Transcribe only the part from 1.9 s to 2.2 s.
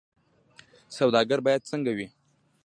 وي؟